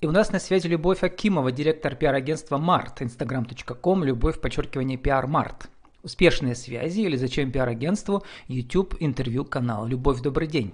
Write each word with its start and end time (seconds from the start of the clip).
И 0.00 0.06
у 0.06 0.12
нас 0.12 0.30
на 0.30 0.38
связи 0.38 0.68
Любовь 0.68 1.02
Акимова, 1.02 1.50
директор 1.50 1.96
пиар-агентства 1.96 2.56
Март, 2.56 3.02
instagram.com, 3.02 4.04
любовь, 4.04 4.40
подчеркивание, 4.40 4.96
пиар 4.96 5.26
Март. 5.26 5.68
Успешные 6.04 6.54
связи 6.54 7.00
или 7.00 7.16
зачем 7.16 7.50
пиар-агентству, 7.50 8.22
YouTube, 8.46 8.94
интервью, 9.00 9.44
канал. 9.44 9.86
Любовь, 9.86 10.20
добрый 10.20 10.46
день. 10.46 10.72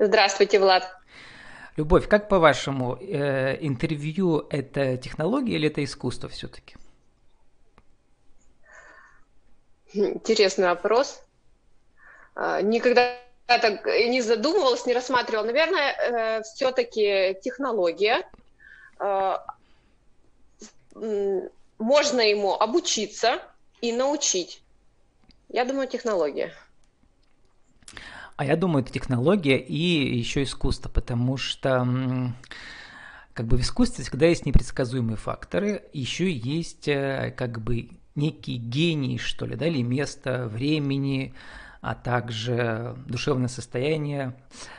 Здравствуйте, 0.00 0.58
Влад. 0.58 0.82
Любовь, 1.76 2.08
как 2.08 2.28
по-вашему, 2.28 2.98
э, 3.00 3.58
интервью– 3.60 4.44
это 4.50 4.96
технология 4.96 5.54
или 5.54 5.68
это 5.68 5.84
искусство 5.84 6.28
все-таки? 6.28 6.74
Интересный 9.92 10.66
вопрос. 10.66 11.22
А, 12.34 12.60
никогда 13.48 13.58
так 13.58 13.86
не 13.86 14.20
задумывалась, 14.20 14.86
не 14.86 14.94
рассматривала. 14.94 15.44
Наверное, 15.46 15.92
э, 15.92 16.42
все-таки 16.42 17.36
технология. 17.42 18.26
Э, 19.00 19.36
можно 21.78 22.20
ему 22.20 22.54
обучиться 22.54 23.42
и 23.80 23.92
научить. 23.92 24.62
Я 25.48 25.64
думаю, 25.64 25.88
технология. 25.88 26.52
А 28.36 28.44
я 28.44 28.56
думаю, 28.56 28.82
это 28.82 28.92
технология 28.92 29.58
и 29.58 30.16
еще 30.16 30.42
искусство, 30.42 30.88
потому 30.88 31.36
что 31.36 31.86
как 33.32 33.46
бы 33.46 33.56
в 33.56 33.60
искусстве 33.60 34.04
всегда 34.04 34.26
есть 34.26 34.46
непредсказуемые 34.46 35.16
факторы, 35.16 35.82
еще 35.92 36.30
есть 36.30 36.88
э, 36.88 37.34
как 37.36 37.60
бы 37.60 37.90
некий 38.14 38.56
гений, 38.56 39.18
что 39.18 39.46
ли, 39.46 39.56
да, 39.56 39.66
или 39.66 39.82
место, 39.82 40.46
времени, 40.46 41.34
а 41.84 41.94
также 41.94 42.96
душевное 43.06 43.48
состояние 43.48 44.34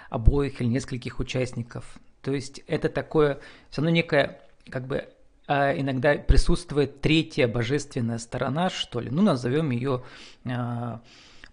обоих 0.09 0.59
или 0.59 0.67
нескольких 0.67 1.19
участников. 1.19 1.85
То 2.23 2.33
есть 2.33 2.61
это 2.65 2.89
такое, 2.89 3.39
все 3.69 3.81
равно 3.81 3.91
некое, 3.91 4.41
как 4.71 4.87
бы 4.87 5.07
а, 5.45 5.79
иногда 5.79 6.15
присутствует 6.15 7.01
третья 7.01 7.47
божественная 7.47 8.17
сторона, 8.17 8.71
что 8.71 8.99
ли, 8.99 9.11
ну 9.11 9.21
назовем 9.21 9.69
ее 9.69 10.03
а, 10.45 11.01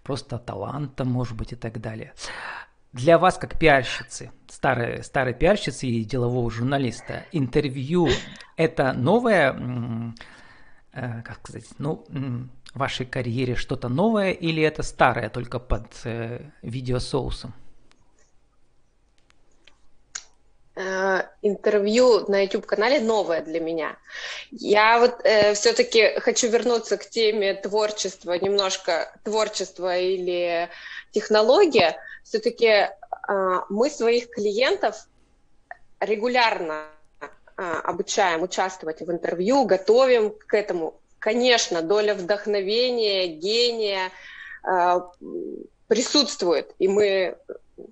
просто 0.01 0.39
талантом, 0.39 1.11
может 1.11 1.37
быть, 1.37 1.51
и 1.51 1.55
так 1.55 1.79
далее. 1.79 2.13
Для 2.91 3.19
вас, 3.19 3.37
как 3.37 3.59
пиарщицы, 3.59 4.31
старой, 4.47 5.03
старой 5.03 5.35
пиарщицы 5.35 5.85
и 5.85 6.03
делового 6.03 6.49
журналиста, 6.49 7.25
интервью– 7.31 8.07
это 8.57 8.93
новое, 8.93 10.13
э, 10.93 11.21
как 11.21 11.39
сказать, 11.39 11.65
ну, 11.77 12.05
вашей 12.73 13.05
карьере 13.05 13.55
что-то 13.55 13.89
новое 13.89 14.31
или 14.31 14.63
это 14.63 14.83
старое, 14.83 15.29
только 15.29 15.59
под 15.59 15.85
э, 16.05 16.41
видеосоусом? 16.61 17.53
Э, 20.75 21.23
интервью 21.43 22.25
на 22.27 22.41
YouTube-канале 22.41 22.99
новое 22.99 23.43
для 23.43 23.59
меня. 23.59 23.95
Я 24.49 24.99
вот 24.99 25.21
э, 25.23 25.53
все-таки 25.53 26.19
хочу 26.19 26.49
вернуться 26.49 26.97
к 26.97 27.07
теме 27.07 27.53
творчества, 27.53 28.33
немножко 28.33 29.13
творчества 29.23 29.97
или 29.97 30.69
технология. 31.11 31.97
Все-таки 32.23 32.65
э, 32.65 32.89
мы 33.69 33.89
своих 33.91 34.31
клиентов 34.31 34.95
регулярно 35.99 36.85
э, 37.21 37.27
обучаем 37.83 38.41
участвовать 38.41 39.01
в 39.01 39.11
интервью, 39.11 39.65
готовим 39.65 40.31
к 40.31 40.55
этому 40.55 40.99
конечно, 41.23 41.81
доля 41.81 42.15
вдохновения, 42.15 43.27
гения 43.27 44.11
э, 44.67 44.99
присутствует, 45.87 46.75
и 46.79 46.89
мы 46.89 47.37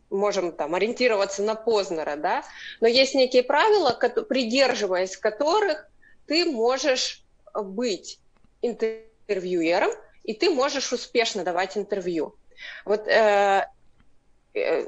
можем 0.09 0.51
там 0.51 0.75
ориентироваться 0.75 1.41
на 1.41 1.55
Познера, 1.55 2.17
да, 2.17 2.43
но 2.81 2.89
есть 2.89 3.15
некие 3.15 3.43
правила, 3.43 3.97
придерживаясь 4.27 5.15
которых 5.15 5.87
ты 6.27 6.43
можешь 6.43 7.23
быть 7.55 8.19
интервьюером, 8.61 9.91
и 10.25 10.33
ты 10.33 10.49
можешь 10.49 10.91
успешно 10.91 11.45
давать 11.45 11.77
интервью. 11.77 12.35
Вот 12.83 13.07
э, 13.07 13.65
э 14.53 14.87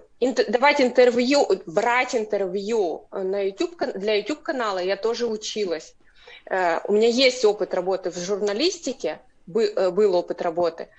давать 0.50 0.82
интервью, 0.82 1.48
брать 1.66 2.14
интервью 2.14 3.08
на 3.12 3.40
YouTube, 3.40 3.78
для 3.96 4.16
YouTube-канала 4.16 4.80
я 4.80 4.98
тоже 4.98 5.28
училась. 5.28 5.96
Э, 6.50 6.80
у 6.88 6.94
меня 6.94 7.08
есть 7.08 7.46
опыт 7.46 7.74
работы 7.74 8.12
в 8.12 8.18
журналистике, 8.18 9.20
э, 9.48 9.90
был 9.90 10.16
опыт 10.16 10.42
работы. 10.42 10.90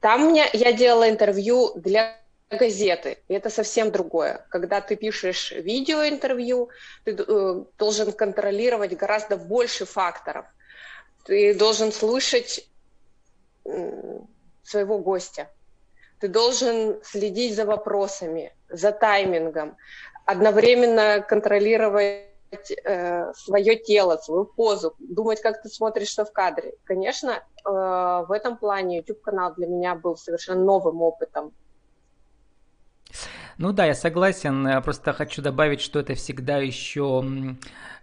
Там 0.00 0.30
мне, 0.30 0.48
я 0.52 0.72
делала 0.72 1.08
интервью 1.08 1.72
для 1.74 2.16
газеты, 2.50 3.18
и 3.28 3.34
это 3.34 3.50
совсем 3.50 3.90
другое. 3.90 4.46
Когда 4.48 4.80
ты 4.80 4.96
пишешь 4.96 5.52
видеоинтервью, 5.52 6.70
ты 7.04 7.16
э, 7.16 7.64
должен 7.78 8.12
контролировать 8.12 8.96
гораздо 8.96 9.36
больше 9.36 9.84
факторов. 9.84 10.46
Ты 11.24 11.54
должен 11.54 11.92
слушать 11.92 12.66
своего 14.62 14.98
гостя. 14.98 15.50
Ты 16.20 16.28
должен 16.28 16.98
следить 17.04 17.54
за 17.54 17.66
вопросами, 17.66 18.52
за 18.70 18.92
таймингом, 18.92 19.76
одновременно 20.24 21.20
контролировать 21.20 22.27
э, 22.50 23.32
свое 23.34 23.76
тело, 23.76 24.16
свою 24.16 24.44
позу, 24.44 24.94
думать, 24.98 25.40
как 25.40 25.62
ты 25.62 25.68
смотришься 25.68 26.24
в 26.24 26.32
кадре. 26.32 26.74
Конечно, 26.84 27.30
э, 27.30 27.40
в 27.64 28.32
этом 28.32 28.56
плане 28.56 28.98
YouTube-канал 28.98 29.54
для 29.54 29.66
меня 29.66 29.94
был 29.94 30.16
совершенно 30.16 30.64
новым 30.64 31.02
опытом. 31.02 31.52
Ну 33.56 33.72
да, 33.72 33.86
я 33.86 33.94
согласен. 33.94 34.82
Просто 34.82 35.12
хочу 35.12 35.42
добавить, 35.42 35.80
что 35.80 35.98
это 35.98 36.14
всегда 36.14 36.58
еще 36.58 37.24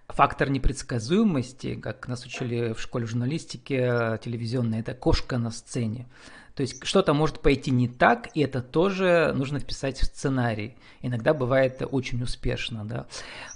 фактор 0.07 0.50
непредсказуемости, 0.50 1.75
как 1.75 2.07
нас 2.07 2.25
учили 2.25 2.73
в 2.73 2.79
школе 2.79 3.05
журналистики 3.05 4.19
телевизионной, 4.22 4.81
это 4.81 4.94
кошка 4.94 5.38
на 5.38 5.51
сцене. 5.51 6.07
То 6.55 6.61
есть 6.61 6.85
что-то 6.85 7.13
может 7.13 7.41
пойти 7.41 7.69
не 7.69 7.89
так, 7.89 8.29
и 8.33 8.39
это 8.39 8.61
тоже 8.61 9.33
нужно 9.35 9.59
вписать 9.59 9.97
в 9.99 10.05
сценарий. 10.05 10.77
Иногда 11.01 11.33
бывает 11.33 11.81
очень 11.91 12.23
успешно, 12.23 12.85
да. 12.85 13.07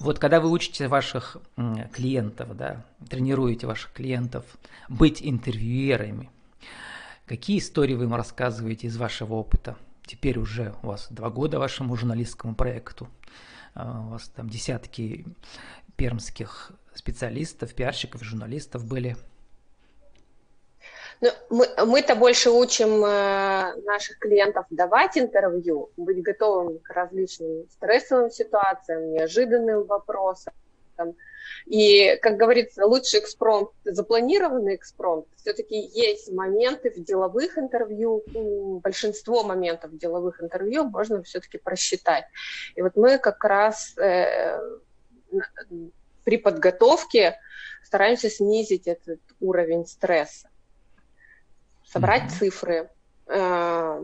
Вот 0.01 0.19
когда 0.19 0.41
вы 0.41 0.49
учите 0.49 0.89
ваших 0.89 1.37
клиентов, 1.93 2.55
да, 2.57 2.85
тренируете 3.09 3.67
ваших 3.67 3.93
клиентов 3.93 4.43
быть 4.89 5.21
интервьюерами, 5.23 6.29
какие 7.25 7.59
истории 7.59 7.95
вы 7.95 8.03
им 8.03 8.15
рассказываете 8.15 8.87
из 8.87 8.97
вашего 8.97 9.35
опыта? 9.35 9.77
Теперь 10.05 10.37
уже 10.37 10.75
у 10.83 10.87
вас 10.87 11.07
два 11.09 11.29
года 11.29 11.57
вашему 11.57 11.95
журналистскому 11.95 12.53
проекту, 12.53 13.07
а, 13.75 14.07
у 14.07 14.09
вас 14.09 14.27
там 14.27 14.49
десятки 14.49 15.25
пермских 15.95 16.73
специалистов, 16.93 17.73
пиарщиков, 17.73 18.23
журналистов 18.23 18.85
были– 18.85 19.15
ну, 21.21 21.29
мы, 21.49 21.67
мы-то 21.85 22.15
больше 22.15 22.49
учим 22.49 23.03
э, 23.03 23.75
наших 23.83 24.19
клиентов 24.19 24.65
давать 24.69 25.17
интервью, 25.17 25.91
быть 25.97 26.21
готовым 26.21 26.79
к 26.79 26.89
различным 26.91 27.65
стрессовым 27.71 28.31
ситуациям, 28.31 29.11
неожиданным 29.11 29.83
вопросам. 29.83 30.53
И, 31.65 32.17
как 32.21 32.37
говорится, 32.37 32.85
лучший 32.85 33.19
экспромт, 33.19 33.69
запланированный 33.83 34.75
экспромт, 34.75 35.25
все-таки 35.37 35.75
есть 35.77 36.31
моменты 36.31 36.91
в 36.91 37.03
деловых 37.03 37.57
интервью, 37.57 38.23
большинство 38.81 39.43
моментов 39.43 39.91
в 39.91 39.97
деловых 39.97 40.41
интервью 40.41 40.85
можно 40.85 41.21
все-таки 41.23 41.57
просчитать. 41.57 42.25
И 42.75 42.81
вот 42.81 42.95
мы 42.95 43.17
как 43.17 43.43
раз 43.43 43.97
э, 43.97 44.59
при 46.23 46.37
подготовке 46.37 47.37
стараемся 47.83 48.29
снизить 48.29 48.87
этот 48.87 49.19
уровень 49.39 49.85
стресса 49.85 50.48
собрать 51.91 52.23
mm-hmm. 52.23 52.39
цифры, 52.39 52.89
э, 53.27 54.01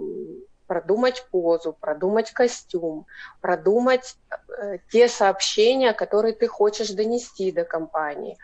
продумать 0.68 1.25
позу, 1.31 1.73
продумать 1.73 2.31
костюм, 2.31 3.06
продумать 3.41 4.18
э, 4.29 4.78
те 4.91 5.07
сообщения, 5.07 5.94
которые 5.94 6.34
ты 6.34 6.48
хочешь 6.48 6.89
донести 6.89 7.51
до 7.51 7.63
компании. 7.63 8.38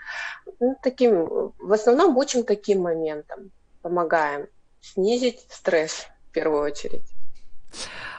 Ну, 0.60 0.78
таким, 0.82 1.54
в 1.58 1.74
основном 1.74 2.18
учим 2.18 2.44
таким 2.44 2.82
моментом, 2.82 3.52
помогаем 3.82 4.48
снизить 4.82 5.46
стресс 5.50 6.08
в 6.30 6.34
первую 6.34 6.64
очередь. 6.64 7.08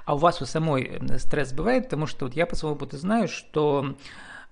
А 0.05 0.15
у 0.15 0.19
вас 0.19 0.43
у 0.43 0.47
самой 0.47 0.85
э, 0.85 1.19
стресс 1.19 1.53
бывает? 1.53 1.85
Потому 1.85 2.07
что 2.07 2.27
вот 2.27 2.35
я 2.35 2.47
по 2.47 2.57
своему 2.57 2.77
опыту 2.77 2.97
знаю, 2.97 3.29
что 3.29 3.97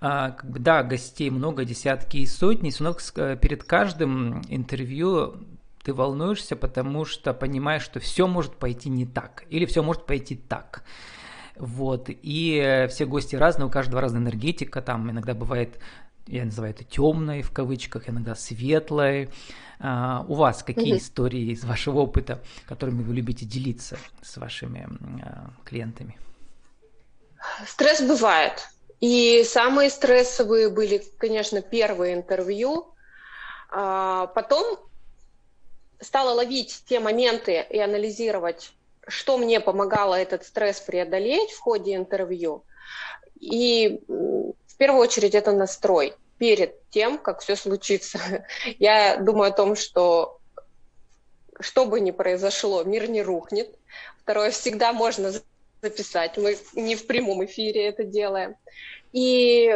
а, 0.01 0.37
да, 0.43 0.83
гостей 0.83 1.29
много, 1.31 1.65
десятки 1.65 2.19
и 2.19 2.27
сотни, 2.27 2.73
но 2.79 2.97
э, 3.17 3.37
перед 3.37 3.65
каждым 3.65 4.43
интервью 4.49 5.45
ты 5.83 5.95
волнуешься, 5.95 6.57
потому 6.57 7.05
что 7.05 7.33
понимаешь, 7.33 7.83
что 7.83 8.01
все 8.01 8.27
может 8.27 8.57
пойти 8.57 8.89
не 8.89 9.07
так, 9.07 9.45
или 9.49 9.65
все 9.67 9.83
может 9.83 10.07
пойти 10.07 10.37
так. 10.37 10.85
Вот, 11.57 12.07
и 12.09 12.87
все 12.91 13.05
гости 13.05 13.37
разные, 13.37 13.67
у 13.67 13.71
каждого 13.71 14.01
разная 14.01 14.23
энергетика, 14.23 14.81
там 14.81 15.11
иногда 15.11 15.35
бывает, 15.35 15.79
я 16.27 16.45
называю 16.45 16.73
это 16.73 16.85
темной 16.85 17.43
в 17.43 17.51
кавычках, 17.51 18.09
иногда 18.09 18.35
светлой. 18.35 19.31
А, 19.79 20.25
у 20.29 20.35
вас 20.35 20.63
какие 20.63 20.95
mm-hmm. 20.95 20.99
истории 20.99 21.53
из 21.53 21.65
вашего 21.65 22.01
опыта, 22.01 22.43
которыми 22.67 23.03
вы 23.03 23.15
любите 23.15 23.47
делиться 23.47 23.99
с 24.23 24.37
вашими 24.37 24.87
а, 25.23 25.51
клиентами? 25.65 26.19
Стресс 27.67 28.03
бывает. 28.03 28.69
И 29.01 29.43
самые 29.45 29.89
стрессовые 29.89 30.69
были, 30.69 31.03
конечно, 31.19 31.63
первые 31.63 32.15
интервью. 32.15 32.95
А 33.71 34.27
потом 34.29 34.79
стала 36.01 36.33
ловить 36.33 36.83
те 36.87 37.01
моменты 37.01 37.67
и 37.69 37.79
анализировать, 37.79 38.73
что 39.07 39.39
мне 39.39 39.61
помогало 39.61 40.15
этот 40.15 40.45
стресс 40.45 40.81
преодолеть 40.81 41.51
в 41.51 41.61
ходе 41.61 41.95
интервью. 41.95 42.65
И 43.41 44.03
в 44.09 44.77
первую 44.77 45.03
очередь 45.03 45.35
это 45.35 45.53
настрой 45.53 46.15
перед 46.39 46.89
тем, 46.91 47.19
как 47.19 47.41
все 47.41 47.57
случится. 47.57 48.19
Я 48.79 49.17
думаю 49.19 49.51
о 49.51 49.55
том, 49.55 49.77
что 49.77 50.41
что 51.61 51.85
бы 51.85 52.01
ни 52.01 52.11
произошло, 52.11 52.83
мир 52.85 53.09
не 53.09 53.23
рухнет. 53.23 53.79
Второе, 54.23 54.51
всегда 54.51 54.93
можно 54.93 55.33
записать. 55.83 56.39
Мы 56.39 56.57
не 56.75 56.97
в 56.97 57.07
прямом 57.07 57.45
эфире 57.45 57.87
это 57.87 58.05
делаем. 58.05 58.57
И 59.13 59.75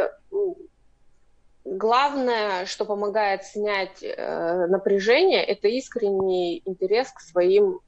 главное, 1.65 2.65
что 2.65 2.85
помогает 2.85 3.43
снять 3.43 4.01
э, 4.01 4.67
напряжение, 4.67 5.43
это 5.43 5.67
искренний 5.67 6.61
интерес 6.65 7.11
к 7.11 7.19
своим 7.19 7.81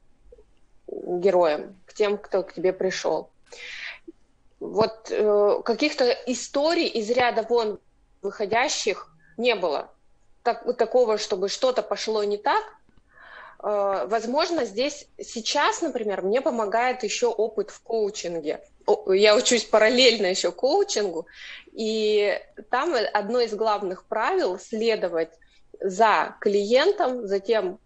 героям, 0.88 1.76
к 1.86 1.94
тем, 1.94 2.18
кто 2.18 2.44
к 2.44 2.54
тебе 2.54 2.74
пришел. 2.74 3.30
Вот 4.60 5.10
э, 5.10 5.62
каких-то 5.64 6.12
историй 6.26 6.88
из 6.88 7.10
ряда 7.10 7.46
вон 7.48 7.80
выходящих 8.22 9.16
не 9.38 9.56
было. 9.56 9.90
Так, 10.44 10.76
такого, 10.78 11.18
чтобы 11.18 11.48
что-то 11.48 11.84
пошло 11.84 12.24
не 12.24 12.38
так, 12.38 12.64
Э, 13.60 14.06
возможно, 14.08 14.66
здесь 14.66 15.08
сейчас, 15.20 15.82
например, 15.82 16.22
мне 16.22 16.42
помогает 16.42 17.04
еще 17.04 17.28
опыт 17.28 17.72
в 17.72 17.82
коучинге. 17.82 18.62
Я 19.08 19.36
учусь 19.36 19.66
параллельно 19.66 20.28
еще 20.28 20.52
коучингу, 20.52 21.28
и 21.74 22.40
там 22.70 22.96
одно 23.14 23.42
из 23.42 23.54
главных 23.54 24.06
правил 24.06 24.58
следовать 24.60 25.32
за 25.82 26.36
клиентом, 26.40 27.28
за 27.28 27.40
тем, 27.40 27.80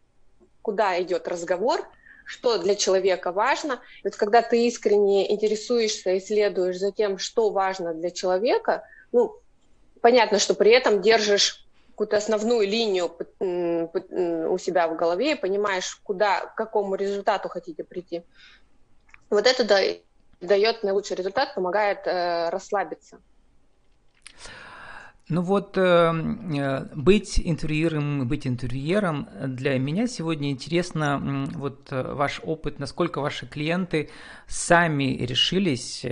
куда 0.62 1.02
идет 1.02 1.28
разговор, 1.28 1.88
что 2.26 2.58
для 2.60 2.76
человека 2.76 3.32
важно. 3.32 3.82
Вот 4.04 4.16
когда 4.16 4.42
ты 4.42 4.68
искренне 4.68 5.32
интересуешься 5.32 6.12
и 6.12 6.20
следуешь 6.20 6.78
за 6.78 6.92
тем, 6.92 7.18
что 7.18 7.50
важно 7.50 7.94
для 7.94 8.12
человека, 8.12 8.84
ну, 9.12 9.36
понятно, 10.02 10.40
что 10.40 10.54
при 10.54 10.72
этом 10.72 11.02
держишь 11.02 11.66
какую-то 11.90 12.18
основную 12.18 12.68
линию 12.68 13.12
у 13.40 14.58
себя 14.58 14.88
в 14.88 14.96
голове 14.96 15.34
и 15.34 15.36
понимаешь, 15.36 15.96
куда, 16.04 16.42
к 16.42 16.56
какому 16.56 16.96
результату 16.96 17.50
хотите 17.50 17.84
прийти. 17.84 18.24
Вот 19.30 19.48
это 19.48 19.64
дает 20.42 20.84
наилучший 20.84 21.16
результат, 21.16 21.56
помогает 21.56 22.06
э, 22.06 22.50
расслабиться. 22.50 23.22
Ну 25.32 25.44
вот, 25.44 25.78
э, 25.78 25.82
э, 25.82 26.86
быть 26.94 27.40
интервьюером, 27.42 28.28
быть 28.28 28.46
интервьюером, 28.46 29.30
для 29.48 29.80
меня 29.80 30.06
сегодня 30.08 30.52
интересно 30.52 31.48
вот 31.56 31.88
ваш 31.90 32.42
опыт, 32.44 32.80
насколько 32.80 33.22
ваши 33.22 33.48
клиенты 33.48 34.10
сами 34.48 35.16
решились 35.26 36.06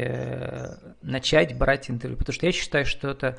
начать 1.02 1.58
брать 1.58 1.90
интервью, 1.90 2.18
потому 2.18 2.34
что 2.34 2.46
я 2.46 2.54
считаю, 2.54 2.86
что 2.86 3.10
это 3.10 3.38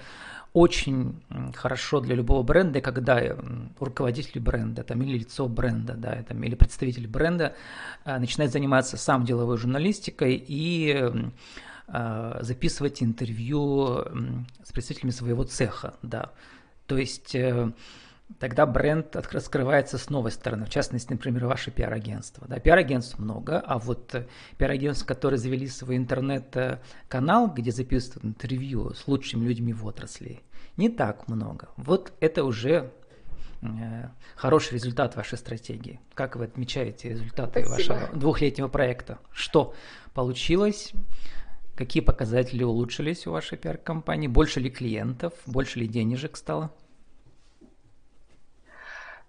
очень 0.53 1.23
хорошо 1.55 2.01
для 2.01 2.15
любого 2.15 2.43
бренда, 2.43 2.83
когда 2.83 3.39
руководитель 3.79 4.39
бренда 4.39 4.83
там, 4.83 5.01
или 5.01 5.17
лицо 5.17 5.49
бренда, 5.49 5.95
да, 5.95 6.23
там, 6.29 6.43
или 6.43 6.57
представитель 6.57 7.09
бренда 7.09 7.55
начинает 8.05 8.53
заниматься 8.53 8.99
сам 8.99 9.25
деловой 9.25 9.57
журналистикой 9.57 10.45
и 10.47 11.11
записывать 12.41 13.03
интервью 13.03 14.05
с 14.63 14.73
представителями 14.73 15.11
своего 15.11 15.45
цеха, 15.45 15.95
да. 16.03 16.33
То 16.87 16.99
есть 16.99 17.35
э, 17.35 17.73
тогда 18.39 18.67
бренд 18.67 19.15
раскрывается 19.15 19.99
с 19.99 20.11
новой 20.11 20.31
стороны. 20.31 20.67
В 20.67 20.71
частности, 20.71 21.13
например, 21.13 21.47
ваше 21.47 21.71
пиар-агентство. 21.71 22.47
Да, 22.49 22.59
пиар-агентств 22.59 23.19
много, 23.19 23.61
а 23.61 23.79
вот 23.79 24.15
э, 24.15 24.27
пиар-агентств, 24.59 25.07
которые 25.07 25.39
завели 25.39 25.67
свой 25.69 25.97
интернет-канал, 25.97 27.49
где 27.49 27.71
записывают 27.71 28.25
интервью 28.25 28.93
с 28.95 29.07
лучшими 29.07 29.47
людьми 29.47 29.73
в 29.73 29.87
отрасли, 29.87 30.41
не 30.77 30.89
так 30.89 31.29
много. 31.29 31.69
Вот 31.77 32.13
это 32.21 32.45
уже 32.45 32.91
э, 33.63 34.09
хороший 34.37 34.75
результат 34.75 35.17
вашей 35.17 35.39
стратегии. 35.39 36.01
Как 36.15 36.37
вы 36.37 36.45
отмечаете 36.45 37.11
результаты 37.11 37.65
Спасибо. 37.65 37.95
вашего 37.95 38.17
двухлетнего 38.17 38.69
проекта? 38.69 39.19
Что 39.33 39.75
получилось? 40.15 40.93
Какие 41.81 42.03
показатели 42.03 42.63
улучшились 42.63 43.27
у 43.27 43.33
вашей 43.33 43.57
пиар-компании? 43.57 44.29
Больше 44.29 44.61
ли 44.61 44.69
клиентов? 44.69 45.33
Больше 45.47 45.79
ли 45.79 45.87
денежек 45.87 46.37
стало? 46.37 46.71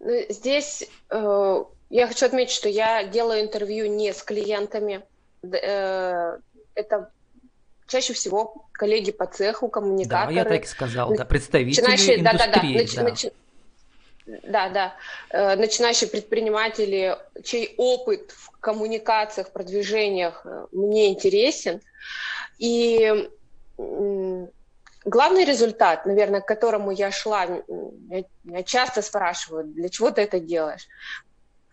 Ну, 0.02 0.26
здесь 0.28 0.86
э, 1.12 1.64
я 1.90 2.08
хочу 2.08 2.26
отметить, 2.26 2.54
что 2.54 2.68
я 2.68 3.06
делаю 3.06 3.42
интервью 3.42 3.86
не 3.86 4.12
с 4.12 4.22
клиентами. 4.22 5.02
Э, 5.44 6.40
это 6.76 7.10
чаще 7.88 8.12
всего 8.12 8.68
коллеги 8.74 9.14
по 9.14 9.28
цеху, 9.28 9.70
коммуникаторы. 9.70 10.36
Да, 10.36 10.42
я 10.42 10.44
так 10.44 10.66
и 10.66 10.68
сказал, 10.68 11.16
да, 11.16 11.24
представители 11.24 11.70
начинающие, 11.70 12.20
индустрии. 12.20 12.86
Да, 12.86 12.92
да, 12.92 12.96
да. 12.96 13.04
Нач, 13.04 13.26
да. 14.26 14.40
да, 14.44 14.70
да. 14.70 14.96
Э, 15.30 15.56
начинающие 15.56 16.10
предприниматели, 16.10 17.18
чей 17.46 17.76
опыт 17.78 18.32
в 18.32 18.52
коммуникациях, 18.60 19.52
продвижениях 19.52 20.42
э, 20.44 20.66
мне 20.74 21.08
интересен. 21.08 21.80
И 22.62 23.28
Главный 25.04 25.46
результат, 25.46 26.06
наверное, 26.06 26.42
к 26.42 26.48
которому 26.48 26.92
я 26.92 27.12
шла, 27.12 27.48
меня 27.48 28.64
часто 28.64 29.02
спрашивают, 29.02 29.74
для 29.74 29.90
чего 29.90 30.12
ты 30.12 30.22
это 30.22 30.40
делаешь? 30.40 30.88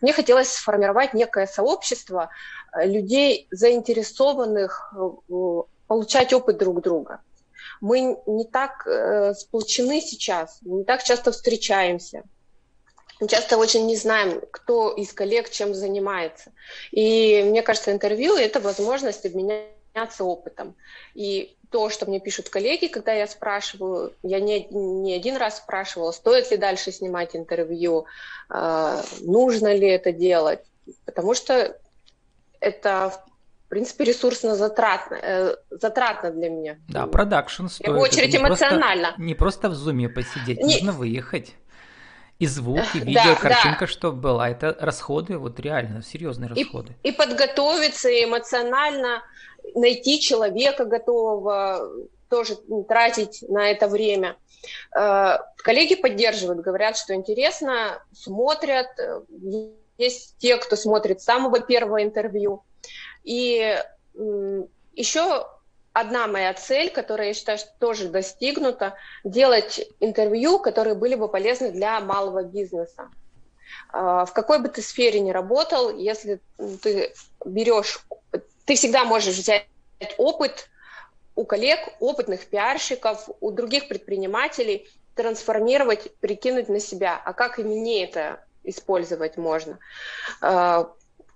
Мне 0.00 0.14
хотелось 0.14 0.50
сформировать 0.50 1.12
некое 1.12 1.46
сообщество 1.46 2.30
э, 2.72 2.86
людей, 2.86 3.48
заинтересованных 3.50 4.94
получать 5.88 6.32
опыт 6.32 6.56
друг 6.56 6.80
друга. 6.80 7.20
Мы 7.80 8.16
не 8.26 8.44
так 8.44 8.86
э, 8.86 9.34
сплочены 9.34 10.00
сейчас, 10.00 10.58
не 10.62 10.84
так 10.84 11.02
часто 11.02 11.32
встречаемся. 11.32 12.22
Мы 13.20 13.28
часто 13.28 13.58
очень 13.58 13.86
не 13.86 13.96
знаем, 13.96 14.40
кто 14.52 14.90
из 14.92 15.12
коллег 15.12 15.50
чем 15.50 15.74
занимается. 15.74 16.52
И 16.92 17.42
мне 17.42 17.62
кажется, 17.62 17.90
интервью– 17.90 18.36
это 18.36 18.60
возможность 18.60 19.26
обменяться 19.98 20.24
опытом. 20.24 20.74
И 21.14 21.56
то, 21.70 21.90
что 21.90 22.06
мне 22.06 22.20
пишут 22.20 22.48
коллеги, 22.48 22.86
когда 22.86 23.12
я 23.12 23.26
спрашиваю, 23.26 24.12
я 24.22 24.40
не, 24.40 24.66
не 24.70 25.14
один 25.14 25.36
раз 25.36 25.58
спрашивала, 25.58 26.12
стоит 26.12 26.50
ли 26.50 26.56
дальше 26.56 26.92
снимать 26.92 27.36
интервью, 27.36 28.06
э, 28.50 29.02
нужно 29.20 29.74
ли 29.74 29.86
это 29.88 30.12
делать, 30.12 30.60
потому 31.04 31.34
что 31.34 31.76
это, 32.60 33.12
в 33.66 33.68
принципе, 33.68 34.04
ресурсно 34.04 34.56
затратно, 34.56 35.14
э, 35.16 35.56
затратно 35.70 36.30
для 36.30 36.48
меня. 36.48 36.78
Да, 36.88 37.06
продакшн 37.06 37.66
стоит. 37.66 37.80
В 37.80 37.82
первую 37.82 38.02
очередь 38.02 38.34
это 38.34 38.38
не 38.38 38.48
эмоционально. 38.48 39.08
Просто, 39.08 39.22
не 39.22 39.34
просто 39.34 39.68
в 39.68 39.74
зуме 39.74 40.08
посидеть, 40.08 40.58
не... 40.58 40.74
нужно 40.74 40.92
выехать. 40.92 41.54
И 42.38 42.46
звук, 42.46 42.84
и 42.94 43.00
видео, 43.00 43.20
да, 43.24 43.34
картинка, 43.34 43.80
да. 43.80 43.86
чтобы 43.86 44.20
была. 44.20 44.48
Это 44.48 44.76
расходы, 44.78 45.38
вот 45.38 45.58
реально, 45.58 46.02
серьезные 46.02 46.48
расходы. 46.48 46.94
И, 47.02 47.08
и 47.08 47.12
подготовиться 47.12 48.08
и 48.08 48.24
эмоционально 48.24 49.22
найти 49.74 50.20
человека 50.20 50.84
готового 50.84 51.90
тоже 52.28 52.56
тратить 52.88 53.42
на 53.48 53.70
это 53.70 53.88
время. 53.88 54.36
Э, 54.96 55.38
коллеги 55.56 55.96
поддерживают, 55.96 56.60
говорят, 56.60 56.96
что 56.96 57.14
интересно, 57.14 58.02
смотрят. 58.12 58.88
Есть 59.96 60.36
те, 60.38 60.58
кто 60.58 60.76
смотрит 60.76 61.20
с 61.20 61.24
самого 61.24 61.58
первого 61.58 62.04
интервью. 62.04 62.62
И 63.24 63.76
еще 64.94 65.46
одна 65.92 66.26
моя 66.26 66.54
цель, 66.54 66.90
которая, 66.90 67.28
я 67.28 67.34
считаю, 67.34 67.58
что 67.58 67.70
тоже 67.78 68.08
достигнута, 68.08 68.94
делать 69.24 69.86
интервью, 70.00 70.58
которые 70.58 70.94
были 70.94 71.14
бы 71.14 71.28
полезны 71.28 71.70
для 71.70 72.00
малого 72.00 72.42
бизнеса. 72.42 73.10
Э, 73.92 74.24
в 74.26 74.32
какой 74.32 74.60
бы 74.60 74.68
ты 74.68 74.82
сфере 74.82 75.20
ни 75.20 75.30
работал, 75.30 75.96
если 75.96 76.40
ты 76.82 77.12
берешь 77.44 78.00
ты 78.68 78.74
всегда 78.74 79.04
можешь 79.04 79.34
взять 79.34 79.66
опыт 80.18 80.68
у 81.34 81.44
коллег, 81.44 81.80
опытных 82.00 82.46
пиарщиков, 82.46 83.30
у 83.40 83.50
других 83.50 83.88
предпринимателей, 83.88 84.86
трансформировать, 85.14 86.14
прикинуть 86.20 86.68
на 86.68 86.78
себя. 86.78 87.20
А 87.24 87.32
как 87.32 87.58
и 87.58 87.64
мне 87.64 88.04
это 88.04 88.44
использовать 88.64 89.38
можно? 89.38 89.78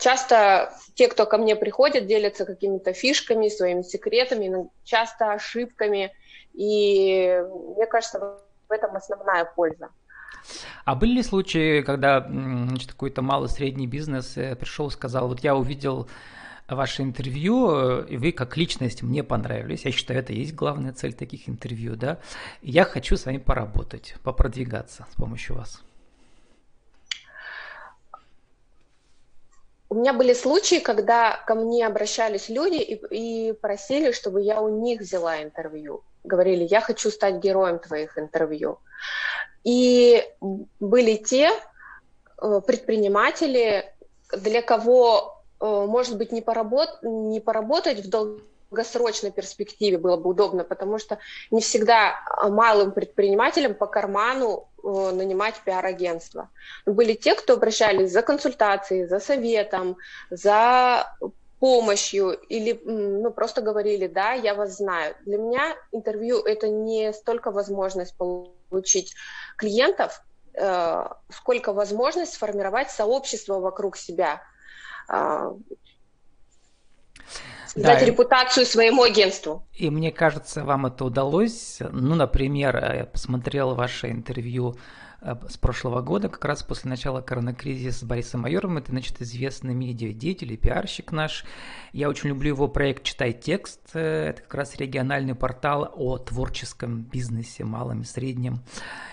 Часто 0.02 0.72
те, 0.94 1.06
кто 1.06 1.26
ко 1.26 1.38
мне 1.38 1.54
приходят, 1.54 2.06
делятся 2.06 2.44
какими-то 2.44 2.92
фишками, 2.92 3.48
своими 3.48 3.82
секретами, 3.82 4.68
часто 4.82 5.32
ошибками. 5.32 6.12
И 6.54 7.40
мне 7.76 7.86
кажется, 7.86 8.18
в 8.68 8.72
этом 8.72 8.96
основная 8.96 9.44
польза. 9.44 9.90
А 10.84 10.96
были 10.96 11.12
ли 11.12 11.22
случаи, 11.22 11.82
когда 11.82 12.28
какой-то 12.88 13.22
малый-средний 13.22 13.86
бизнес 13.86 14.36
э, 14.36 14.56
пришел 14.56 14.88
и 14.88 14.90
сказал, 14.90 15.28
вот 15.28 15.38
я 15.44 15.54
увидел 15.54 16.08
ваше 16.68 17.02
интервью, 17.02 18.00
и 18.00 18.16
вы 18.16 18.32
как 18.32 18.56
личность 18.56 19.02
мне 19.02 19.22
понравились. 19.22 19.84
Я 19.84 19.92
считаю, 19.92 20.18
это 20.18 20.32
и 20.32 20.40
есть 20.40 20.54
главная 20.54 20.92
цель 20.92 21.12
таких 21.12 21.48
интервью, 21.48 21.94
да. 21.94 22.18
я 22.60 22.82
хочу 22.84 23.16
с 23.16 23.26
вами 23.26 23.38
поработать, 23.38 24.16
попродвигаться 24.24 25.06
с 25.12 25.14
помощью 25.14 25.54
вас. 25.54 25.80
У 29.92 29.94
меня 29.94 30.14
были 30.14 30.32
случаи, 30.32 30.78
когда 30.78 31.36
ко 31.46 31.54
мне 31.54 31.86
обращались 31.86 32.48
люди 32.48 32.76
и, 32.76 33.50
и 33.50 33.52
просили, 33.52 34.12
чтобы 34.12 34.40
я 34.40 34.62
у 34.62 34.80
них 34.80 35.02
взяла 35.02 35.42
интервью. 35.42 36.02
Говорили, 36.24 36.64
я 36.64 36.80
хочу 36.80 37.10
стать 37.10 37.44
героем 37.44 37.78
твоих 37.78 38.16
интервью. 38.16 38.78
И 39.64 40.24
были 40.80 41.16
те 41.16 41.50
э, 42.40 42.60
предприниматели, 42.66 43.84
для 44.34 44.62
кого, 44.62 45.44
э, 45.60 45.66
может 45.66 46.16
быть, 46.16 46.32
не, 46.32 46.40
поработ... 46.40 47.02
не 47.02 47.40
поработать 47.40 47.98
в 47.98 48.08
долгосрочной 48.72 49.30
перспективе 49.30 49.98
было 49.98 50.16
бы 50.16 50.30
удобно, 50.30 50.64
потому 50.64 50.98
что 50.98 51.18
не 51.50 51.60
всегда 51.60 52.14
малым 52.42 52.92
предпринимателям 52.92 53.74
по 53.74 53.86
карману 53.86 54.68
э, 54.82 55.10
нанимать 55.12 55.60
пиар-агентство. 55.64 56.48
Были 56.86 57.12
те, 57.12 57.34
кто 57.34 57.54
обращались 57.54 58.10
за 58.10 58.22
консультацией, 58.22 59.06
за 59.06 59.20
советом, 59.20 59.98
за 60.30 61.14
помощью 61.60 62.32
или 62.32 62.80
ну, 62.84 63.30
просто 63.30 63.60
говорили, 63.60 64.06
да, 64.06 64.32
я 64.32 64.54
вас 64.54 64.78
знаю. 64.78 65.14
Для 65.26 65.38
меня 65.38 65.76
интервью 65.92 66.38
это 66.40 66.68
не 66.68 67.12
столько 67.12 67.50
возможность 67.50 68.16
получить 68.16 69.14
клиентов, 69.56 70.22
э, 70.54 71.04
сколько 71.28 71.74
возможность 71.74 72.34
сформировать 72.34 72.90
сообщество 72.90 73.60
вокруг 73.60 73.96
себя, 73.96 74.42
э, 77.74 77.82
да, 77.82 77.98
репутацию 77.98 78.66
своему 78.66 79.02
агентству. 79.02 79.66
И 79.74 79.90
мне 79.90 80.10
кажется, 80.12 80.64
вам 80.64 80.86
это 80.86 81.04
удалось. 81.04 81.78
Ну, 81.80 82.14
например, 82.14 82.76
я 82.76 83.04
посмотрел 83.04 83.74
ваше 83.74 84.10
интервью 84.10 84.76
Э, 85.22 85.36
с 85.48 85.56
прошлого 85.56 86.02
года, 86.02 86.28
как 86.28 86.44
раз 86.44 86.62
после 86.62 86.90
начала 86.90 87.20
коронакризиса 87.20 88.00
с 88.00 88.02
Борисом 88.02 88.42
Майоровым. 88.42 88.78
Это, 88.78 88.90
значит, 88.90 89.20
известный 89.22 89.74
медиадеятель 89.74 90.52
и 90.52 90.56
пиарщик 90.56 91.12
наш. 91.12 91.44
Я 91.92 92.08
очень 92.08 92.30
люблю 92.30 92.48
его 92.48 92.68
проект 92.68 93.04
«Читай 93.04 93.32
текст». 93.32 93.80
Э, 93.94 94.30
это 94.30 94.42
как 94.42 94.54
раз 94.54 94.76
региональный 94.76 95.34
портал 95.34 95.92
о 95.94 96.18
творческом 96.18 97.02
бизнесе, 97.02 97.64
малом 97.64 98.02
и 98.02 98.04
среднем, 98.04 98.62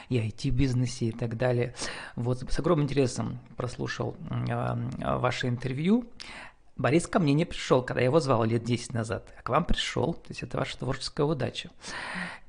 и 0.10 0.18
IT-бизнесе 0.18 1.06
и 1.06 1.12
так 1.12 1.38
далее. 1.38 1.76
Вот 2.16 2.44
с 2.50 2.60
огромным 2.60 2.88
интересом 2.88 3.40
прослушал 3.56 4.16
э, 4.30 5.18
ваше 5.18 5.48
интервью. 5.48 6.06
Борис 6.80 7.08
ко 7.08 7.20
мне 7.20 7.34
не 7.34 7.44
пришел, 7.44 7.84
когда 7.84 8.00
я 8.00 8.06
его 8.06 8.22
звал 8.22 8.46
лет 8.46 8.64
10 8.64 8.94
назад, 8.94 9.28
а 9.38 9.44
к 9.44 9.50
вам 9.50 9.66
пришел. 9.66 10.14
То 10.14 10.30
есть 10.30 10.44
это 10.44 10.58
ваша 10.58 10.78
творческая 10.78 11.24
удача. 11.24 11.70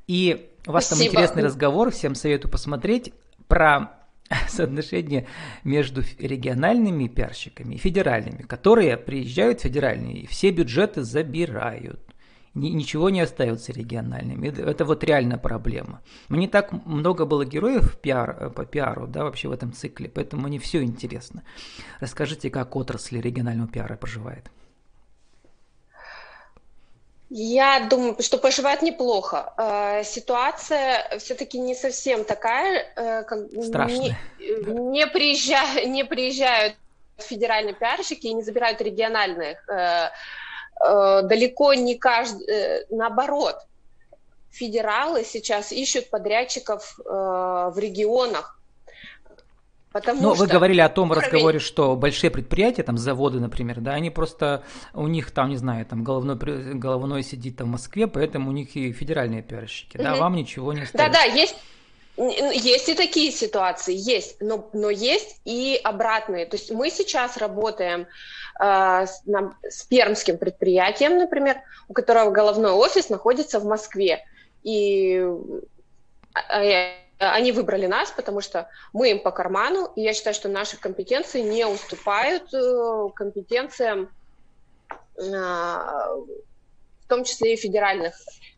И 0.06 0.48
у 0.68 0.72
вас 0.72 0.86
Спасибо. 0.86 1.04
там 1.04 1.12
интересный 1.12 1.42
разговор, 1.42 1.90
всем 1.90 2.14
советую 2.14 2.50
посмотреть 2.50 3.12
про 3.48 3.90
соотношение 4.48 5.26
между 5.64 6.02
региональными 6.18 7.08
пиарщиками 7.08 7.74
и 7.74 7.78
федеральными, 7.78 8.42
которые 8.42 8.96
приезжают 8.96 9.62
федеральные 9.62 10.18
и 10.18 10.26
все 10.28 10.52
бюджеты 10.52 11.02
забирают. 11.02 12.00
Ничего 12.54 13.10
не 13.10 13.20
остается 13.20 13.72
региональными. 13.72 14.48
Это 14.48 14.84
вот 14.84 15.04
реальная 15.04 15.38
проблема. 15.38 16.02
Мне 16.28 16.48
так 16.48 16.72
много 16.84 17.24
было 17.24 17.44
героев 17.44 17.96
пиар, 18.00 18.36
э, 18.40 18.50
по 18.50 18.64
пиару, 18.64 19.06
да, 19.06 19.22
вообще 19.22 19.46
в 19.48 19.52
этом 19.52 19.72
цикле, 19.72 20.08
поэтому 20.08 20.48
мне 20.48 20.58
все 20.58 20.82
интересно. 20.82 21.44
Расскажите, 22.00 22.50
как 22.50 22.74
отрасль 22.74 23.20
регионального 23.20 23.68
пиара 23.68 23.96
проживает. 23.96 24.50
Я 27.28 27.86
думаю, 27.88 28.20
что 28.20 28.38
поживает 28.38 28.82
неплохо. 28.82 29.54
Э, 29.56 30.02
ситуация 30.02 31.18
все-таки 31.18 31.56
не 31.56 31.76
совсем 31.76 32.24
такая, 32.24 32.84
э, 32.96 33.22
как 33.22 33.48
Страшная. 33.62 34.18
Не, 34.40 34.72
не, 34.72 35.06
приезжают, 35.06 35.86
не 35.86 36.04
приезжают 36.04 36.74
федеральные 37.18 37.74
пиарщики 37.74 38.26
и 38.26 38.34
не 38.34 38.42
забирают 38.42 38.80
региональных. 38.80 39.64
Э, 40.84 41.22
далеко 41.22 41.74
не 41.74 41.96
каждый, 41.96 42.86
наоборот, 42.90 43.56
федералы 44.50 45.24
сейчас 45.24 45.72
ищут 45.72 46.10
подрядчиков 46.10 46.98
в 46.98 47.74
регионах, 47.76 48.60
Потому 49.92 50.22
Но 50.22 50.34
что... 50.34 50.44
вы 50.44 50.50
говорили 50.50 50.80
о 50.80 50.88
том 50.88 51.08
в 51.08 51.12
разговоре, 51.12 51.58
что 51.58 51.96
большие 51.96 52.30
предприятия, 52.30 52.84
там 52.84 52.96
заводы, 52.96 53.40
например, 53.40 53.80
да, 53.80 53.92
они 53.92 54.10
просто, 54.10 54.62
у 54.94 55.08
них 55.08 55.32
там, 55.32 55.48
не 55.48 55.56
знаю, 55.56 55.84
там 55.84 56.04
головной, 56.04 56.36
головной 56.36 57.24
сидит 57.24 57.56
там 57.56 57.68
в 57.68 57.70
Москве, 57.72 58.06
поэтому 58.06 58.50
у 58.50 58.52
них 58.52 58.76
и 58.76 58.92
федеральные 58.92 59.42
пиарщики, 59.42 59.96
угу. 59.96 60.04
да, 60.04 60.14
вам 60.14 60.36
ничего 60.36 60.72
не 60.72 60.82
остается. 60.82 61.12
Да-да, 61.12 61.24
есть, 61.24 61.56
есть 62.16 62.88
и 62.88 62.94
такие 62.94 63.32
ситуации, 63.32 63.94
есть, 63.94 64.40
но, 64.40 64.68
но 64.72 64.90
есть 64.90 65.40
и 65.44 65.80
обратные. 65.82 66.46
То 66.46 66.56
есть 66.56 66.70
мы 66.70 66.90
сейчас 66.90 67.36
работаем 67.36 68.06
э, 68.60 69.06
с, 69.06 69.22
на, 69.24 69.56
с 69.68 69.84
пермским 69.84 70.36
предприятием, 70.36 71.16
например, 71.16 71.62
у 71.88 71.92
которого 71.92 72.30
головной 72.30 72.72
офис 72.72 73.08
находится 73.08 73.58
в 73.58 73.64
Москве. 73.64 74.24
И 74.62 75.24
а, 76.34 76.92
они 77.18 77.52
выбрали 77.52 77.86
нас, 77.86 78.10
потому 78.10 78.40
что 78.40 78.68
мы 78.92 79.10
им 79.10 79.20
по 79.20 79.30
карману, 79.30 79.90
и 79.96 80.02
я 80.02 80.12
считаю, 80.12 80.34
что 80.34 80.48
наши 80.48 80.78
компетенции 80.78 81.40
не 81.40 81.64
уступают 81.64 82.52
э, 82.52 83.08
компетенциям, 83.14 84.10
э, 85.16 85.22
в 85.22 87.08
том 87.08 87.24
числе 87.24 87.54
и 87.54 87.56
федеральных 87.56 88.14
Э, 88.14 88.49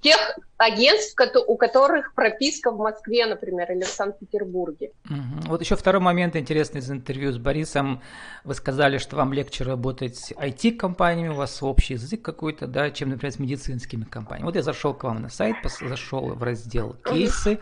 тех 0.00 0.38
агентств, 0.58 1.20
у 1.46 1.56
которых 1.56 2.14
прописка 2.14 2.70
в 2.70 2.78
Москве, 2.78 3.26
например, 3.26 3.70
или 3.72 3.82
в 3.82 3.88
Санкт-Петербурге. 3.88 4.92
Угу. 5.04 5.48
Вот 5.48 5.60
еще 5.60 5.76
второй 5.76 6.00
момент 6.00 6.34
интересный 6.36 6.80
из 6.80 6.90
интервью 6.90 7.32
с 7.32 7.38
Борисом. 7.38 8.00
Вы 8.44 8.54
сказали, 8.54 8.98
что 8.98 9.16
вам 9.16 9.32
легче 9.32 9.64
работать 9.64 10.16
с 10.16 10.32
IT-компаниями, 10.32 11.28
у 11.28 11.34
вас 11.34 11.62
общий 11.62 11.94
язык 11.94 12.22
какой-то, 12.22 12.66
да, 12.66 12.90
чем, 12.90 13.10
например, 13.10 13.32
с 13.32 13.38
медицинскими 13.38 14.04
компаниями. 14.04 14.46
Вот 14.46 14.56
я 14.56 14.62
зашел 14.62 14.94
к 14.94 15.04
вам 15.04 15.22
на 15.22 15.28
сайт, 15.28 15.56
зашел 15.80 16.34
в 16.34 16.42
раздел 16.42 16.96
кейсы. 17.04 17.58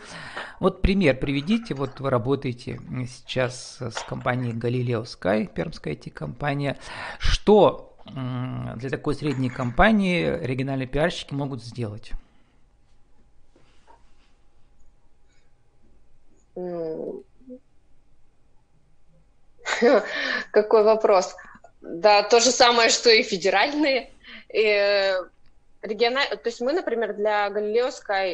Вот 0.60 0.82
пример 0.82 1.18
приведите. 1.18 1.74
Вот 1.74 1.98
вы 2.00 2.10
работаете 2.10 2.80
сейчас 3.08 3.78
с 3.80 4.04
компанией 4.08 4.52
Galileo 4.52 5.02
Sky, 5.02 5.48
пермская 5.52 5.94
IT-компания. 5.94 6.78
Что 7.18 7.93
для 8.06 8.90
такой 8.90 9.14
средней 9.14 9.50
компании 9.50 10.38
региональные 10.44 10.86
пиарщики 10.86 11.32
могут 11.32 11.62
сделать? 11.62 12.12
Какой 20.50 20.84
вопрос? 20.84 21.34
Да, 21.80 22.22
то 22.22 22.40
же 22.40 22.50
самое, 22.50 22.90
что 22.90 23.10
и 23.10 23.22
федеральные. 23.22 24.10
И 24.48 24.64
э, 24.64 25.16
региональ... 25.82 26.28
То 26.28 26.48
есть 26.48 26.60
мы, 26.60 26.72
например, 26.72 27.14
для 27.14 27.50
Галилео 27.50 27.90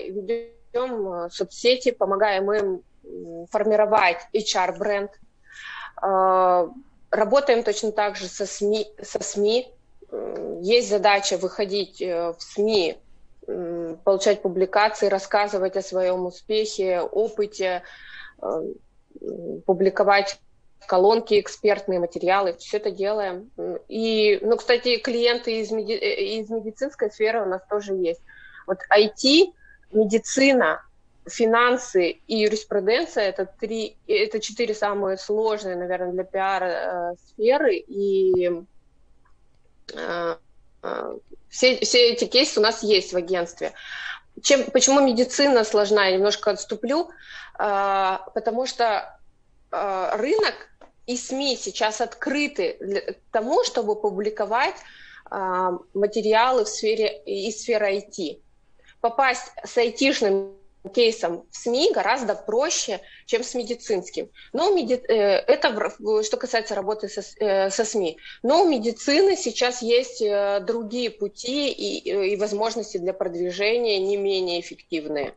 ведем 0.09 1.13
э, 1.13 1.31
соцсети, 1.31 1.91
помогаем 1.91 2.51
им 2.53 2.83
формировать 3.51 4.29
HR-бренд, 4.33 5.11
Работаем 7.11 7.63
точно 7.65 7.93
так 7.93 8.17
же 8.17 8.27
со 8.27 8.47
СМИ. 8.47 8.87
Со 9.03 9.23
СМИ. 9.23 9.73
Есть 10.61 10.89
задача 10.89 11.39
выходить 11.39 12.03
э, 12.03 12.33
в 12.33 12.43
СМИ, 12.43 12.99
получать 14.05 14.43
публикации, 14.43 15.07
рассказывать 15.07 15.77
о 15.77 15.83
своем 15.83 16.27
успехе, 16.27 17.01
опыте, 17.01 17.83
э, 18.43 18.73
публиковать 19.67 20.39
колонки, 20.87 21.39
экспертные 21.39 22.01
материалы, 22.01 22.57
все 22.59 22.79
это 22.79 22.91
делаем. 22.91 23.51
И, 23.89 24.39
ну, 24.43 24.57
кстати, 24.57 24.97
клиенты 24.99 25.61
из, 25.61 25.71
меди... 25.71 25.93
Э, 25.93 26.41
из 26.41 26.51
медицинской 26.51 27.11
сферы 27.11 27.43
у 27.43 27.47
нас 27.47 27.63
тоже 27.69 27.95
есть. 27.95 28.21
Вот 28.67 28.79
IT, 28.93 29.53
медицина, 29.93 30.83
финансы 31.29 32.21
и 32.27 32.37
юриспруденция 32.37 33.25
это 33.25 33.47
три, 33.47 33.97
это 34.07 34.41
четыре 34.41 34.75
самые 34.75 35.19
сложные, 35.19 35.77
наверное, 35.77 36.13
для 36.13 36.25
пиара 36.25 36.65
э, 36.65 37.15
сферы, 37.29 37.77
и 37.77 38.65
э, 39.95 40.37
э, 40.83 41.19
все, 41.49 41.79
все 41.81 42.13
эти 42.13 42.25
кейсы 42.25 42.61
у 42.61 42.63
нас 42.63 42.83
есть 42.83 43.13
в 43.13 43.17
агентстве. 43.17 43.73
Чем, 44.43 44.65
почему 44.71 45.01
медицина 45.01 45.65
сложна? 45.65 46.07
Я 46.07 46.17
немножко 46.17 46.53
отступлю, 46.53 47.11
потому 47.59 48.65
что 48.65 49.19
рынок 49.71 50.55
и 51.07 51.17
СМИ 51.17 51.57
сейчас 51.57 52.01
открыты 52.01 52.77
для 52.81 53.03
тому, 53.33 53.65
чтобы 53.65 54.01
публиковать 54.01 54.77
материалы 55.93 56.65
в 56.65 56.69
сфере 56.69 57.21
и 57.27 57.51
сферы 57.51 57.99
IT. 57.99 58.41
Попасть 59.01 59.53
с 59.63 59.77
айтишным 59.77 60.55
кейсом 60.89 61.45
в 61.51 61.57
СМИ 61.57 61.93
гораздо 61.93 62.35
проще, 62.35 63.01
чем 63.27 63.43
с 63.43 63.55
медицинским. 63.55 64.29
Но 64.53 64.73
меди... 64.75 64.95
Э, 64.95 65.39
это 65.47 65.91
что 66.23 66.37
касается 66.37 66.75
работы 66.75 67.09
со, 67.09 67.23
э, 67.39 67.71
со 67.71 67.85
СМИ. 67.85 68.17
Но 68.43 68.63
у 68.63 68.69
медицины 68.69 69.37
сейчас 69.37 69.83
есть 69.83 70.23
э, 70.23 70.61
другие 70.61 71.11
пути 71.11 71.71
и, 71.71 72.33
и 72.33 72.37
возможности 72.37 72.99
для 72.99 73.13
продвижения 73.13 73.99
не 73.99 74.17
менее 74.17 74.61
эффективные. 74.61 75.35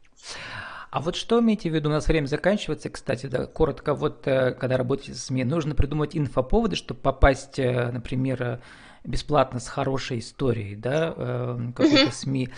А 0.90 1.02
вот 1.02 1.16
что 1.16 1.40
имеете 1.40 1.70
в 1.70 1.74
виду? 1.74 1.90
У 1.90 1.92
нас 1.92 2.08
время 2.08 2.28
заканчивается, 2.28 2.90
кстати, 2.90 3.26
да, 3.26 3.48
коротко. 3.48 3.96
Вот 3.96 4.22
когда 4.24 4.78
работаете 4.78 5.16
с 5.16 5.26
СМИ, 5.26 5.44
нужно 5.44 5.74
придумать 5.74 6.16
инфоповоды, 6.16 6.76
чтобы 6.76 7.02
попасть, 7.02 7.58
например, 7.58 8.62
бесплатно 9.04 9.60
с 9.60 9.68
хорошей 9.68 10.20
историей, 10.20 10.76
да, 10.76 11.14
э, 11.16 11.58
какой-то 11.76 12.12
СМИ, 12.12 12.50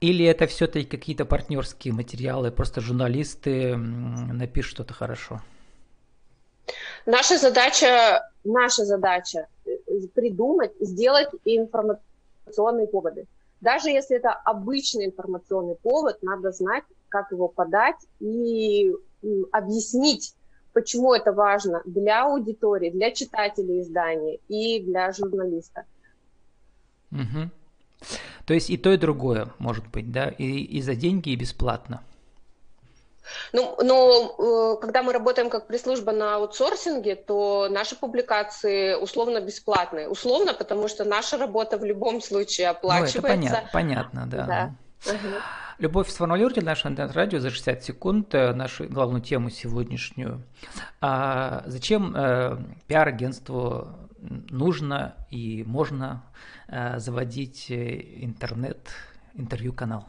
или 0.00 0.24
это 0.24 0.46
все-таки 0.46 0.86
какие-то 0.86 1.24
партнерские 1.24 1.92
материалы, 1.92 2.50
просто 2.50 2.80
журналисты 2.80 3.76
напишут 3.76 4.72
что-то 4.72 4.94
хорошо? 4.94 5.40
Наша 7.06 7.38
задача, 7.38 8.22
наша 8.44 8.84
задача 8.84 9.46
э, 9.64 9.70
придумать, 10.14 10.72
сделать 10.80 11.28
информационные 11.44 12.86
поводы. 12.86 13.26
Даже 13.60 13.90
если 13.90 14.16
это 14.16 14.30
обычный 14.30 15.06
информационный 15.06 15.74
повод, 15.74 16.22
надо 16.22 16.52
знать, 16.52 16.84
как 17.08 17.32
его 17.32 17.48
подать 17.48 17.96
и 18.20 18.92
объяснить, 19.50 20.34
почему 20.78 21.12
это 21.12 21.32
важно 21.32 21.82
для 21.84 22.22
аудитории, 22.22 22.90
для 22.90 23.10
читателей 23.10 23.80
издания 23.80 24.38
и 24.48 24.80
для 24.80 25.10
журналиста. 25.12 25.82
Угу. 27.10 27.50
То 28.46 28.54
есть 28.54 28.70
и 28.70 28.76
то, 28.76 28.92
и 28.92 28.96
другое 28.96 29.48
может 29.58 29.88
быть, 29.88 30.12
да, 30.12 30.28
и, 30.28 30.44
и 30.44 30.80
за 30.80 30.94
деньги, 30.94 31.30
и 31.30 31.36
бесплатно. 31.36 32.04
Ну, 33.52 33.76
но 33.82 33.96
э, 34.38 34.80
когда 34.80 35.02
мы 35.02 35.12
работаем 35.12 35.50
как 35.50 35.66
пресс-служба 35.66 36.12
на 36.12 36.36
аутсорсинге, 36.36 37.16
то 37.16 37.68
наши 37.68 37.96
публикации 37.96 38.94
условно 38.94 39.40
бесплатные. 39.40 40.08
Условно, 40.08 40.54
потому 40.54 40.86
что 40.86 41.04
наша 41.04 41.38
работа 41.38 41.76
в 41.76 41.84
любом 41.84 42.22
случае 42.22 42.68
оплачивается. 42.68 43.20
Ну, 43.20 43.58
это 43.58 43.70
понятно, 43.70 43.70
понятно 43.72 44.26
да. 44.26 44.46
да. 44.46 44.74
Угу. 45.06 45.34
Любовь, 45.78 46.10
сформулируйте 46.10 46.60
наше 46.60 46.88
интернет-радио 46.88 47.38
за 47.38 47.50
60 47.50 47.84
секунд, 47.84 48.34
э, 48.34 48.52
нашу 48.52 48.88
главную 48.88 49.22
тему 49.22 49.48
сегодняшнюю. 49.48 50.42
А 51.00 51.62
зачем 51.66 52.14
э, 52.16 52.58
пиар-агентству 52.88 53.88
нужно 54.50 55.14
и 55.30 55.62
можно 55.64 56.24
э, 56.66 56.98
заводить 56.98 57.70
э, 57.70 58.00
интернет-интервью-канал? 58.24 60.06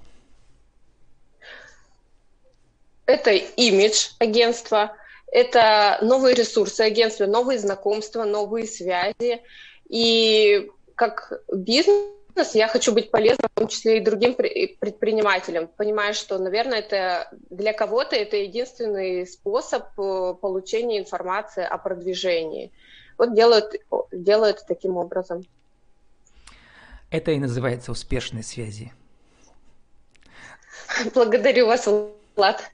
Это 3.06 3.32
имидж 3.32 4.10
агентства, 4.20 4.96
это 5.32 6.00
новые 6.02 6.36
ресурсы 6.36 6.82
агентства, 6.82 7.28
новые 7.28 7.60
знакомства, 7.60 8.24
новые 8.24 8.66
связи. 8.66 9.42
И 9.88 10.70
как 10.96 11.42
бизнес 11.54 12.19
бизнес, 12.36 12.56
я 12.56 12.68
хочу 12.68 12.94
быть 12.94 13.12
полезным, 13.12 13.50
в 13.56 13.60
том 13.60 13.68
числе 13.68 13.98
и 13.98 14.02
другим 14.02 14.34
предпринимателям, 14.34 15.68
понимая, 15.68 16.14
что, 16.14 16.38
наверное, 16.38 16.80
это 16.80 17.30
для 17.50 17.74
кого-то 17.74 18.16
это 18.16 18.38
единственный 18.38 19.28
способ 19.28 19.84
э, 20.00 20.36
получения 20.42 21.00
информации 21.00 21.64
о 21.64 21.78
продвижении. 21.78 22.72
Вот 23.18 23.36
делают, 23.36 23.76
делают 24.12 24.64
таким 24.68 24.98
образом. 24.98 25.46
Это 27.12 27.32
и 27.32 27.40
называется 27.40 27.92
успешной 27.92 28.44
связи. 28.44 28.94
Благодарю 31.14 31.68
вас, 31.68 31.88
Влад. 32.36 32.72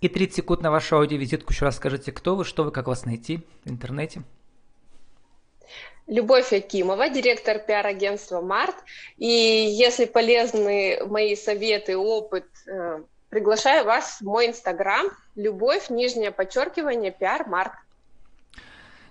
И 0.00 0.08
30 0.08 0.36
секунд 0.36 0.62
на 0.62 0.70
вашу 0.70 0.96
аудиовизитку. 0.96 1.52
Еще 1.52 1.66
раз 1.66 1.76
скажите, 1.76 2.10
кто 2.10 2.36
вы, 2.36 2.44
что 2.44 2.64
вы, 2.64 2.70
как 2.70 2.86
вас 2.86 3.04
найти 3.04 3.44
в 3.64 3.70
интернете. 3.70 4.22
Любовь 6.06 6.52
Акимова, 6.52 7.08
директор 7.08 7.58
пиар-агентства 7.60 8.40
«Март». 8.40 8.74
И 9.16 9.26
если 9.26 10.06
полезны 10.06 10.98
мои 11.06 11.36
советы, 11.36 11.96
опыт, 11.96 12.46
э, 12.66 13.02
приглашаю 13.28 13.84
вас 13.84 14.18
в 14.20 14.24
мой 14.24 14.48
инстаграм 14.48 15.06
«Любовь, 15.36 15.88
нижнее 15.88 16.32
подчеркивание, 16.32 17.12
пиар 17.12 17.46
Март». 17.46 17.72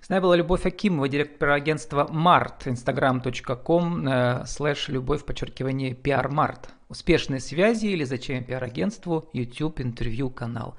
С 0.02 0.10
нами 0.10 0.22
была 0.22 0.36
Любовь 0.36 0.66
Акимова, 0.66 1.08
директор 1.08 1.52
агентства 1.52 2.08
Март, 2.10 2.68
instagram.com, 2.68 4.08
э, 4.08 4.46
слэш 4.46 4.90
любовь, 4.90 5.24
подчеркивание, 5.24 5.94
пиар 5.94 6.30
Март. 6.30 6.70
Успешные 6.90 7.40
связи 7.40 7.86
или 7.86 8.04
зачем 8.04 8.44
пиар-агентству, 8.44 9.30
YouTube, 9.34 9.80
интервью, 9.80 10.32
канал. 10.32 10.76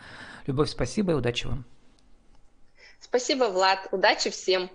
Любовь, 0.47 0.69
спасибо 0.69 1.12
и 1.12 1.14
удачи 1.14 1.47
вам. 1.47 1.64
Спасибо, 2.99 3.45
Влад. 3.45 3.88
Удачи 3.93 4.31
всем. 4.31 4.69